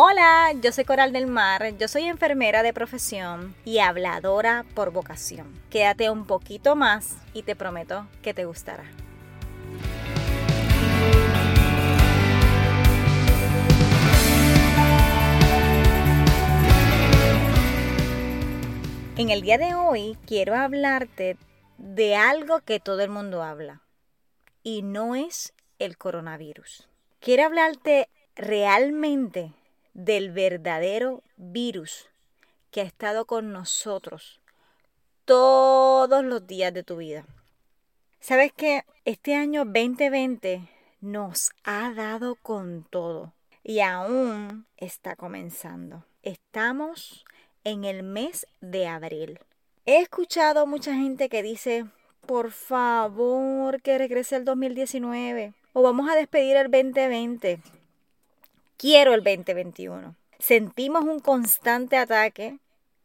Hola, 0.00 0.52
yo 0.52 0.70
soy 0.70 0.84
Coral 0.84 1.12
del 1.12 1.26
Mar, 1.26 1.76
yo 1.76 1.88
soy 1.88 2.04
enfermera 2.04 2.62
de 2.62 2.72
profesión 2.72 3.56
y 3.64 3.80
habladora 3.80 4.64
por 4.74 4.92
vocación. 4.92 5.60
Quédate 5.70 6.08
un 6.08 6.24
poquito 6.24 6.76
más 6.76 7.16
y 7.34 7.42
te 7.42 7.56
prometo 7.56 8.06
que 8.22 8.32
te 8.32 8.44
gustará. 8.44 8.84
En 19.16 19.30
el 19.30 19.42
día 19.42 19.58
de 19.58 19.74
hoy 19.74 20.16
quiero 20.28 20.54
hablarte 20.54 21.36
de 21.76 22.14
algo 22.14 22.60
que 22.60 22.78
todo 22.78 23.00
el 23.00 23.10
mundo 23.10 23.42
habla 23.42 23.82
y 24.62 24.82
no 24.82 25.16
es 25.16 25.54
el 25.80 25.98
coronavirus. 25.98 26.88
Quiero 27.18 27.46
hablarte 27.46 28.08
realmente 28.36 29.54
del 29.98 30.30
verdadero 30.30 31.24
virus 31.36 32.08
que 32.70 32.82
ha 32.82 32.84
estado 32.84 33.24
con 33.24 33.52
nosotros 33.52 34.40
todos 35.24 36.24
los 36.24 36.46
días 36.46 36.72
de 36.72 36.84
tu 36.84 36.98
vida. 36.98 37.26
¿Sabes 38.20 38.52
que 38.52 38.84
Este 39.04 39.34
año 39.34 39.64
2020 39.64 40.68
nos 41.00 41.50
ha 41.64 41.92
dado 41.94 42.36
con 42.36 42.84
todo 42.88 43.32
y 43.64 43.80
aún 43.80 44.66
está 44.76 45.16
comenzando. 45.16 46.04
Estamos 46.22 47.24
en 47.64 47.82
el 47.84 48.04
mes 48.04 48.46
de 48.60 48.86
abril. 48.86 49.40
He 49.84 49.98
escuchado 50.00 50.64
mucha 50.68 50.94
gente 50.94 51.28
que 51.28 51.42
dice, 51.42 51.86
por 52.24 52.52
favor, 52.52 53.82
que 53.82 53.98
regrese 53.98 54.36
el 54.36 54.44
2019 54.44 55.54
o 55.72 55.82
vamos 55.82 56.08
a 56.08 56.14
despedir 56.14 56.56
el 56.56 56.70
2020 56.70 57.60
quiero 58.78 59.12
el 59.12 59.22
2021. 59.22 60.14
Sentimos 60.38 61.04
un 61.04 61.18
constante 61.20 61.98
ataque 61.98 62.58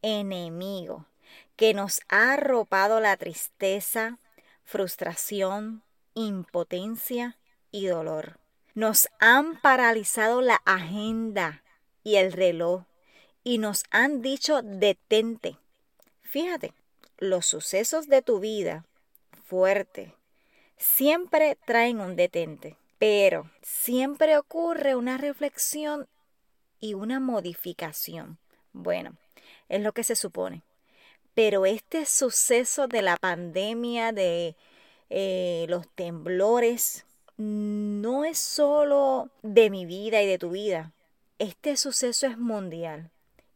enemigo 0.00 1.04
que 1.56 1.74
nos 1.74 2.00
ha 2.08 2.34
arropado 2.34 3.00
la 3.00 3.16
tristeza, 3.16 4.18
frustración, 4.64 5.82
impotencia 6.14 7.36
y 7.70 7.86
dolor. 7.86 8.38
Nos 8.74 9.08
han 9.18 9.60
paralizado 9.60 10.40
la 10.40 10.62
agenda 10.64 11.62
y 12.04 12.16
el 12.16 12.32
reloj 12.32 12.84
y 13.42 13.58
nos 13.58 13.84
han 13.90 14.22
dicho 14.22 14.62
detente. 14.62 15.56
Fíjate, 16.22 16.72
los 17.18 17.46
sucesos 17.46 18.06
de 18.06 18.22
tu 18.22 18.38
vida 18.38 18.84
fuerte 19.44 20.14
siempre 20.76 21.56
traen 21.66 22.00
un 22.00 22.14
detente. 22.16 22.76
Pero 22.98 23.50
siempre 23.62 24.38
ocurre 24.38 24.94
una 24.94 25.18
reflexión 25.18 26.08
y 26.80 26.94
una 26.94 27.20
modificación. 27.20 28.38
Bueno, 28.72 29.16
es 29.68 29.82
lo 29.82 29.92
que 29.92 30.04
se 30.04 30.16
supone. 30.16 30.62
Pero 31.34 31.66
este 31.66 32.06
suceso 32.06 32.88
de 32.88 33.02
la 33.02 33.16
pandemia, 33.16 34.12
de 34.12 34.56
eh, 35.10 35.66
los 35.68 35.86
temblores, 35.94 37.04
no 37.36 38.24
es 38.24 38.38
solo 38.38 39.28
de 39.42 39.68
mi 39.68 39.84
vida 39.84 40.22
y 40.22 40.26
de 40.26 40.38
tu 40.38 40.50
vida. 40.50 40.92
Este 41.38 41.76
suceso 41.76 42.26
es 42.26 42.38
mundial. 42.38 43.10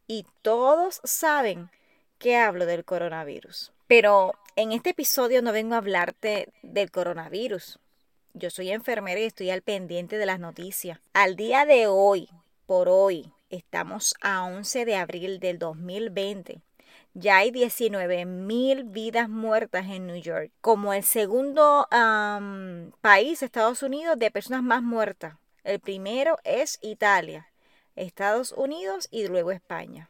Y 0.07 0.25
todos 0.41 1.01
saben 1.03 1.71
que 2.19 2.37
hablo 2.37 2.65
del 2.65 2.85
coronavirus. 2.85 3.71
Pero 3.87 4.33
en 4.55 4.71
este 4.71 4.91
episodio 4.91 5.41
no 5.41 5.51
vengo 5.51 5.73
a 5.73 5.79
hablarte 5.79 6.49
del 6.61 6.91
coronavirus. 6.91 7.79
Yo 8.33 8.49
soy 8.49 8.71
enfermera 8.71 9.19
y 9.19 9.25
estoy 9.25 9.49
al 9.49 9.61
pendiente 9.61 10.17
de 10.17 10.25
las 10.25 10.39
noticias. 10.39 10.99
Al 11.13 11.35
día 11.35 11.65
de 11.65 11.87
hoy, 11.87 12.29
por 12.65 12.87
hoy, 12.87 13.33
estamos 13.49 14.15
a 14.21 14.45
11 14.45 14.85
de 14.85 14.95
abril 14.95 15.39
del 15.39 15.59
2020. 15.59 16.61
Ya 17.13 17.37
hay 17.37 17.51
19 17.51 18.25
mil 18.25 18.85
vidas 18.85 19.27
muertas 19.27 19.87
en 19.87 20.07
New 20.07 20.21
York, 20.21 20.49
como 20.61 20.93
el 20.93 21.03
segundo 21.03 21.87
país, 23.01 23.43
Estados 23.43 23.83
Unidos, 23.83 24.17
de 24.17 24.31
personas 24.31 24.63
más 24.63 24.81
muertas. 24.81 25.35
El 25.65 25.81
primero 25.81 26.37
es 26.45 26.79
Italia, 26.81 27.47
Estados 27.97 28.53
Unidos 28.53 29.09
y 29.11 29.27
luego 29.27 29.51
España. 29.51 30.09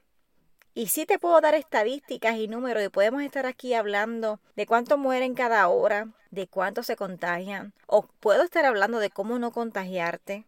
Y 0.74 0.88
sí 0.88 1.06
te 1.06 1.20
puedo 1.20 1.42
dar 1.42 1.54
estadísticas 1.54 2.38
y 2.38 2.48
números 2.48 2.84
y 2.84 2.90
podemos 2.90 3.22
estar 3.24 3.46
aquí 3.46 3.74
hablando 3.74 4.40
de 4.56 4.66
cuánto 4.66 4.98
mueren 4.98 5.34
cada 5.36 5.68
hora, 5.68 6.08
de 6.30 6.48
cuánto 6.48 6.82
se 6.82 6.96
contagian, 6.96 7.74
o 7.88 8.08
puedo 8.22 8.44
estar 8.44 8.64
hablando 8.64 9.00
de 9.00 9.09
cómo 9.09 9.38
no 9.38 9.52
contagiarte, 9.52 10.46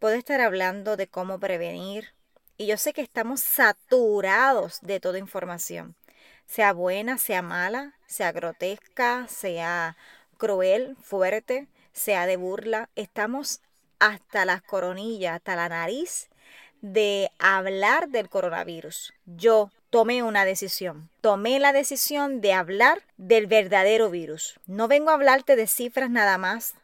puedo 0.00 0.16
estar 0.16 0.42
hablando 0.42 0.98
de 0.98 1.06
cómo 1.06 1.40
prevenir. 1.40 2.12
Y 2.58 2.66
yo 2.66 2.76
sé 2.76 2.92
que 2.92 3.00
estamos 3.00 3.40
saturados 3.40 4.80
de 4.82 5.00
toda 5.00 5.18
información, 5.18 5.96
sea 6.44 6.74
buena, 6.74 7.16
sea 7.16 7.40
mala, 7.40 7.94
sea 8.06 8.32
grotesca, 8.32 9.26
sea 9.28 9.96
cruel, 10.36 10.94
fuerte, 11.00 11.68
sea 11.92 12.26
de 12.26 12.36
burla. 12.36 12.90
Estamos 12.96 13.62
hasta 13.98 14.44
las 14.44 14.60
coronillas, 14.60 15.36
hasta 15.36 15.56
la 15.56 15.70
nariz 15.70 16.28
de 16.84 17.30
hablar 17.38 18.10
del 18.10 18.28
coronavirus. 18.28 19.14
Yo 19.24 19.70
tomé 19.88 20.22
una 20.22 20.44
decisión. 20.44 21.08
Tomé 21.22 21.58
la 21.58 21.72
decisión 21.72 22.42
de 22.42 22.52
hablar 22.52 23.02
del 23.16 23.46
verdadero 23.46 24.10
virus. 24.10 24.60
No 24.66 24.86
vengo 24.86 25.08
a 25.08 25.14
hablarte 25.14 25.56
de 25.56 25.66
cifras 25.66 26.10
nada 26.10 26.36
más. 26.36 26.74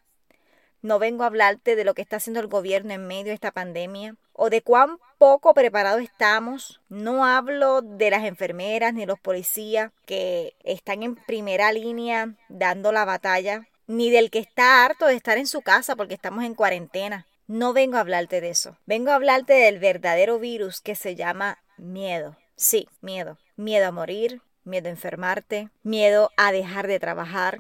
No 0.80 0.98
vengo 0.98 1.24
a 1.24 1.26
hablarte 1.26 1.76
de 1.76 1.84
lo 1.84 1.92
que 1.92 2.00
está 2.00 2.16
haciendo 2.16 2.40
el 2.40 2.46
gobierno 2.46 2.94
en 2.94 3.06
medio 3.06 3.26
de 3.26 3.34
esta 3.34 3.50
pandemia 3.50 4.14
o 4.32 4.48
de 4.48 4.62
cuán 4.62 4.96
poco 5.18 5.52
preparados 5.52 6.00
estamos. 6.00 6.80
No 6.88 7.26
hablo 7.26 7.82
de 7.82 8.08
las 8.08 8.24
enfermeras 8.24 8.94
ni 8.94 9.04
los 9.04 9.20
policías 9.20 9.92
que 10.06 10.54
están 10.64 11.02
en 11.02 11.14
primera 11.14 11.72
línea 11.72 12.36
dando 12.48 12.90
la 12.90 13.04
batalla, 13.04 13.68
ni 13.86 14.08
del 14.08 14.30
que 14.30 14.38
está 14.38 14.82
harto 14.82 15.04
de 15.04 15.16
estar 15.16 15.36
en 15.36 15.46
su 15.46 15.60
casa 15.60 15.94
porque 15.94 16.14
estamos 16.14 16.42
en 16.44 16.54
cuarentena. 16.54 17.26
No 17.50 17.72
vengo 17.72 17.96
a 17.96 18.00
hablarte 18.02 18.40
de 18.40 18.50
eso. 18.50 18.78
Vengo 18.86 19.10
a 19.10 19.16
hablarte 19.16 19.54
del 19.54 19.80
verdadero 19.80 20.38
virus 20.38 20.80
que 20.80 20.94
se 20.94 21.16
llama 21.16 21.58
miedo. 21.78 22.36
Sí, 22.54 22.86
miedo. 23.00 23.38
Miedo 23.56 23.88
a 23.88 23.90
morir, 23.90 24.40
miedo 24.62 24.86
a 24.86 24.92
enfermarte, 24.92 25.68
miedo 25.82 26.30
a 26.36 26.52
dejar 26.52 26.86
de 26.86 27.00
trabajar, 27.00 27.58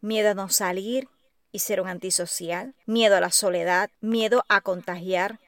miedo 0.00 0.32
a 0.32 0.34
no 0.34 0.48
salir 0.48 1.06
y 1.52 1.60
ser 1.60 1.80
un 1.80 1.86
antisocial, 1.86 2.74
miedo 2.84 3.16
a 3.16 3.20
la 3.20 3.30
soledad, 3.30 3.90
miedo 4.00 4.44
a 4.48 4.60
contagiar, 4.60 5.38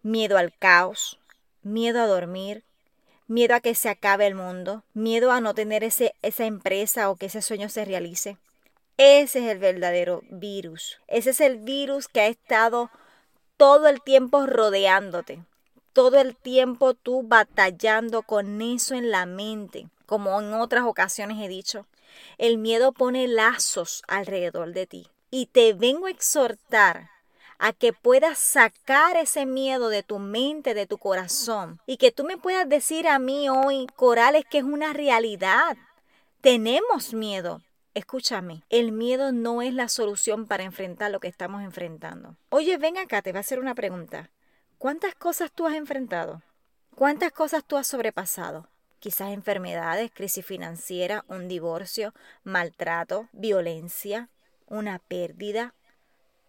miedo 0.00 0.38
al 0.38 0.56
caos, 0.56 1.18
miedo 1.64 2.00
a 2.00 2.06
dormir, 2.06 2.62
miedo 3.26 3.56
a 3.56 3.60
que 3.60 3.74
se 3.74 3.88
acabe 3.88 4.28
el 4.28 4.36
mundo, 4.36 4.84
miedo 4.94 5.32
a 5.32 5.40
no 5.40 5.54
tener 5.54 5.82
ese, 5.82 6.14
esa 6.22 6.44
empresa 6.44 7.10
o 7.10 7.16
que 7.16 7.26
ese 7.26 7.42
sueño 7.42 7.68
se 7.68 7.84
realice. 7.84 8.36
Ese 8.96 9.40
es 9.40 9.50
el 9.50 9.58
verdadero 9.58 10.22
virus. 10.30 11.00
Ese 11.08 11.30
es 11.30 11.40
el 11.40 11.56
virus 11.56 12.06
que 12.06 12.20
ha 12.20 12.28
estado 12.28 12.92
todo 13.58 13.88
el 13.88 14.00
tiempo 14.00 14.46
rodeándote, 14.46 15.42
todo 15.92 16.18
el 16.20 16.36
tiempo 16.36 16.94
tú 16.94 17.24
batallando 17.24 18.22
con 18.22 18.62
eso 18.62 18.94
en 18.94 19.10
la 19.10 19.26
mente, 19.26 19.88
como 20.06 20.40
en 20.40 20.54
otras 20.54 20.84
ocasiones 20.84 21.44
he 21.44 21.48
dicho. 21.48 21.84
El 22.38 22.56
miedo 22.56 22.92
pone 22.92 23.26
lazos 23.26 24.02
alrededor 24.06 24.72
de 24.72 24.86
ti 24.86 25.08
y 25.30 25.46
te 25.46 25.74
vengo 25.74 26.06
a 26.06 26.10
exhortar 26.10 27.10
a 27.58 27.72
que 27.72 27.92
puedas 27.92 28.38
sacar 28.38 29.16
ese 29.16 29.44
miedo 29.44 29.88
de 29.88 30.04
tu 30.04 30.20
mente, 30.20 30.72
de 30.74 30.86
tu 30.86 30.96
corazón 30.96 31.80
y 31.84 31.96
que 31.96 32.12
tú 32.12 32.22
me 32.22 32.36
puedas 32.36 32.68
decir 32.68 33.08
a 33.08 33.18
mí 33.18 33.48
hoy, 33.48 33.88
Corales, 33.96 34.44
que 34.48 34.58
es 34.58 34.64
una 34.64 34.92
realidad. 34.92 35.76
Tenemos 36.40 37.12
miedo, 37.12 37.60
Escúchame, 37.94 38.62
el 38.68 38.92
miedo 38.92 39.32
no 39.32 39.62
es 39.62 39.74
la 39.74 39.88
solución 39.88 40.46
para 40.46 40.64
enfrentar 40.64 41.10
lo 41.10 41.20
que 41.20 41.28
estamos 41.28 41.62
enfrentando. 41.62 42.36
Oye, 42.50 42.76
ven 42.76 42.96
acá, 42.96 43.22
te 43.22 43.32
voy 43.32 43.38
a 43.38 43.40
hacer 43.40 43.58
una 43.58 43.74
pregunta. 43.74 44.30
¿Cuántas 44.78 45.14
cosas 45.14 45.50
tú 45.50 45.66
has 45.66 45.74
enfrentado? 45.74 46.42
¿Cuántas 46.94 47.32
cosas 47.32 47.64
tú 47.64 47.76
has 47.76 47.86
sobrepasado? 47.86 48.68
Quizás 49.00 49.32
enfermedades, 49.32 50.10
crisis 50.12 50.44
financiera, 50.44 51.24
un 51.28 51.48
divorcio, 51.48 52.14
maltrato, 52.44 53.28
violencia, 53.32 54.28
una 54.66 54.98
pérdida. 54.98 55.74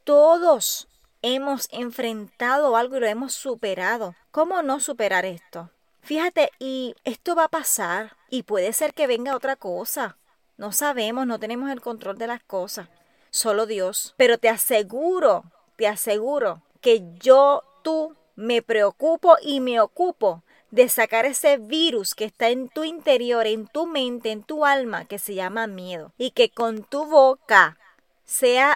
Todos 0.04 0.88
hemos 1.22 1.68
enfrentado 1.72 2.76
algo 2.76 2.98
y 2.98 3.00
lo 3.00 3.08
hemos 3.08 3.34
superado. 3.34 4.16
¿Cómo 4.32 4.62
no 4.62 4.80
superar 4.80 5.26
esto? 5.26 5.72
Fíjate, 6.02 6.52
y 6.60 6.96
esto 7.04 7.36
va 7.36 7.46
a 7.46 7.50
pasar 7.50 8.16
y 8.30 8.44
puede 8.44 8.74
ser 8.74 8.94
que 8.94 9.08
venga 9.08 9.36
otra 9.36 9.56
cosa. 9.56 10.18
No 10.60 10.74
sabemos, 10.74 11.26
no 11.26 11.40
tenemos 11.40 11.72
el 11.72 11.80
control 11.80 12.18
de 12.18 12.28
las 12.28 12.44
cosas, 12.44 12.90
solo 13.30 13.66
Dios. 13.66 14.14
Pero 14.18 14.38
te 14.38 14.50
aseguro, 14.50 15.46
te 15.78 15.88
aseguro 15.88 16.62
que 16.82 17.02
yo, 17.22 17.64
tú, 17.82 18.14
me 18.36 18.62
preocupo 18.62 19.38
y 19.42 19.62
me 19.62 19.80
ocupo 19.80 20.44
de 20.70 20.90
sacar 20.90 21.26
ese 21.26 21.56
virus 21.56 22.14
que 22.14 22.26
está 22.26 22.50
en 22.50 22.68
tu 22.68 22.84
interior, 22.84 23.48
en 23.48 23.68
tu 23.68 23.88
mente, 23.88 24.32
en 24.32 24.44
tu 24.44 24.66
alma, 24.66 25.06
que 25.06 25.18
se 25.18 25.34
llama 25.34 25.66
miedo. 25.66 26.12
Y 26.18 26.32
que 26.32 26.50
con 26.50 26.84
tu 26.84 27.06
boca 27.06 27.78
sea 28.26 28.76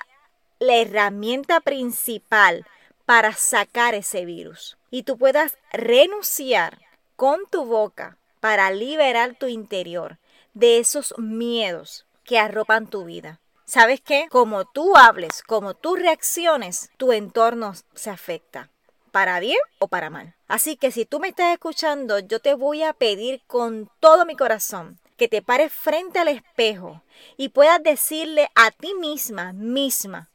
la 0.60 0.78
herramienta 0.78 1.60
principal 1.60 2.66
para 3.06 3.34
sacar 3.34 3.94
ese 3.94 4.24
virus 4.24 4.78
y 4.90 5.04
tú 5.04 5.18
puedas 5.18 5.58
renunciar 5.74 6.80
con 7.18 7.42
tu 7.52 7.66
boca 7.66 8.16
para 8.40 8.72
liberar 8.72 9.36
tu 9.36 9.48
interior 9.48 10.18
de 10.54 10.80
esos 10.80 11.14
miedos 11.18 12.06
que 12.24 12.40
arropan 12.40 12.88
tu 12.88 13.06
vida. 13.06 13.40
¿Sabes 13.66 14.02
qué? 14.02 14.28
Como 14.30 14.66
tú 14.66 14.96
hables, 14.98 15.42
como 15.44 15.74
tú 15.74 15.96
reacciones, 15.96 16.90
tu 16.98 17.12
entorno 17.12 17.74
se 17.94 18.10
afecta, 18.10 18.70
para 19.12 19.40
bien 19.40 19.58
o 19.80 19.88
para 19.88 20.10
mal. 20.10 20.36
Así 20.48 20.76
que 20.76 20.92
si 20.92 21.06
tú 21.06 21.20
me 21.20 21.30
estás 21.30 21.54
escuchando, 21.54 22.20
yo 22.20 22.40
te 22.40 22.54
voy 22.54 22.84
a 22.84 22.94
pedir 22.94 23.42
con 23.48 23.90
todo 24.00 24.26
mi 24.26 24.36
corazón 24.36 25.00
que 25.18 25.28
te 25.28 25.42
pares 25.42 25.72
frente 25.72 26.20
al 26.20 26.28
espejo 26.28 27.02
y 27.38 27.50
puedas 27.50 27.82
decirle 27.82 28.50
a 28.56 28.72
ti 28.72 28.94
misma, 28.96 29.54
misma, 29.54 30.30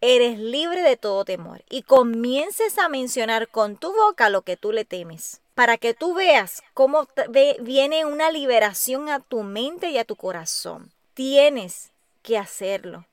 eres 0.00 0.38
libre 0.38 0.82
de 0.82 0.96
todo 0.96 1.24
temor 1.24 1.62
y 1.68 1.82
comiences 1.82 2.78
a 2.78 2.88
mencionar 2.88 3.48
con 3.48 3.76
tu 3.76 3.92
boca 3.92 4.30
lo 4.30 4.42
que 4.42 4.56
tú 4.56 4.72
le 4.72 4.84
temes 4.84 5.42
para 5.60 5.76
que 5.76 5.92
tú 5.92 6.14
veas 6.14 6.62
cómo 6.72 7.06
viene 7.60 8.06
una 8.06 8.30
liberación 8.30 9.10
a 9.10 9.20
tu 9.20 9.42
mente 9.42 9.90
y 9.90 9.98
a 9.98 10.06
tu 10.06 10.16
corazón. 10.16 10.90
Tienes 11.12 11.92
que 12.22 12.38
hacerlo, 12.38 13.06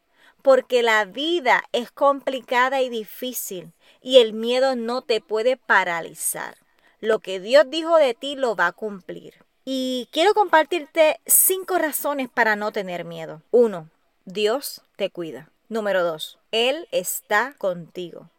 porque 0.44 0.81
la 0.81 1.03
vida 1.03 1.65
es 1.73 1.91
complicada 1.91 2.81
y 2.81 2.88
difícil 2.88 3.73
y 4.01 4.19
el 4.19 4.31
miedo 4.31 4.77
no 4.77 5.01
te 5.01 5.19
puede 5.19 5.57
paralizar. 5.57 6.55
Lo 7.01 7.19
que 7.19 7.41
Dios 7.41 7.65
dijo 7.69 7.97
de 7.97 8.13
ti 8.13 8.38
lo 8.38 8.55
va 8.55 8.67
a 8.67 8.71
cumplir. 8.71 9.43
Y 9.65 10.07
quiero 10.13 10.33
compartirte 10.33 11.19
cinco 11.25 11.77
razones 11.77 12.29
para 12.29 12.55
no 12.55 12.71
tener 12.71 13.03
miedo. 13.03 13.41
Uno, 13.51 13.89
Dios 14.23 14.83
te 14.95 15.09
cuida. 15.09 15.51
Número 15.67 16.01
dos, 16.01 16.39
Él 16.53 16.88
está 16.93 17.55
contigo. 17.57 18.29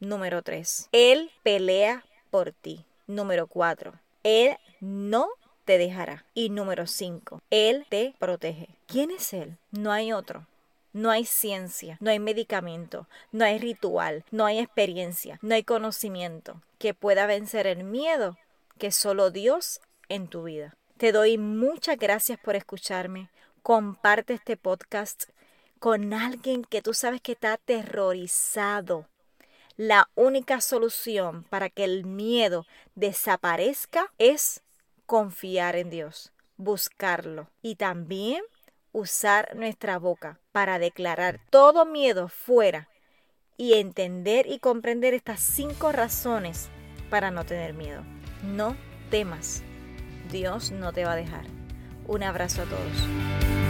Número 0.00 0.40
tres, 0.40 0.88
Él 0.92 1.30
pelea 1.42 2.06
por 2.30 2.52
ti. 2.52 2.86
Número 3.06 3.46
4. 3.46 3.92
Él 4.22 4.56
no 4.80 5.28
te 5.64 5.78
dejará. 5.78 6.24
Y 6.34 6.50
número 6.50 6.86
5. 6.86 7.40
Él 7.50 7.86
te 7.88 8.14
protege. 8.18 8.68
¿Quién 8.86 9.10
es 9.10 9.32
Él? 9.32 9.56
No 9.70 9.92
hay 9.92 10.12
otro. 10.12 10.46
No 10.92 11.10
hay 11.10 11.24
ciencia, 11.24 11.96
no 11.98 12.10
hay 12.10 12.20
medicamento, 12.20 13.08
no 13.32 13.44
hay 13.44 13.58
ritual, 13.58 14.24
no 14.30 14.46
hay 14.46 14.60
experiencia, 14.60 15.40
no 15.42 15.56
hay 15.56 15.64
conocimiento 15.64 16.62
que 16.78 16.94
pueda 16.94 17.26
vencer 17.26 17.66
el 17.66 17.82
miedo 17.82 18.38
que 18.78 18.92
solo 18.92 19.32
Dios 19.32 19.80
en 20.08 20.28
tu 20.28 20.44
vida. 20.44 20.76
Te 20.96 21.10
doy 21.10 21.36
muchas 21.36 21.98
gracias 21.98 22.38
por 22.38 22.54
escucharme. 22.54 23.28
Comparte 23.64 24.34
este 24.34 24.56
podcast 24.56 25.24
con 25.80 26.12
alguien 26.12 26.62
que 26.62 26.80
tú 26.80 26.94
sabes 26.94 27.20
que 27.20 27.32
está 27.32 27.54
aterrorizado 27.54 29.08
la 29.76 30.08
única 30.14 30.60
solución 30.60 31.44
para 31.50 31.68
que 31.68 31.84
el 31.84 32.04
miedo 32.04 32.66
desaparezca 32.94 34.12
es 34.18 34.62
confiar 35.06 35.76
en 35.76 35.90
Dios, 35.90 36.32
buscarlo 36.56 37.50
y 37.62 37.76
también 37.76 38.42
usar 38.92 39.56
nuestra 39.56 39.98
boca 39.98 40.38
para 40.52 40.78
declarar 40.78 41.40
todo 41.50 41.84
miedo 41.84 42.28
fuera 42.28 42.88
y 43.56 43.74
entender 43.74 44.46
y 44.46 44.58
comprender 44.58 45.14
estas 45.14 45.40
cinco 45.40 45.92
razones 45.92 46.68
para 47.10 47.30
no 47.30 47.44
tener 47.44 47.74
miedo. 47.74 48.02
No 48.42 48.76
temas, 49.10 49.62
Dios 50.30 50.70
no 50.70 50.92
te 50.92 51.04
va 51.04 51.12
a 51.12 51.16
dejar. 51.16 51.44
Un 52.06 52.22
abrazo 52.22 52.62
a 52.62 52.64
todos. 52.66 53.63